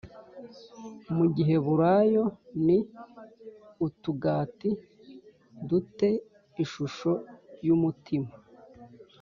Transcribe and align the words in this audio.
Mu 1.15 1.25
giheburayo 1.35 2.23
ni 2.65 2.77
utugati 3.85 4.69
du 5.67 5.77
te 5.97 6.09
ishusho 6.63 7.11
y 7.65 7.69
umutima 7.75 8.31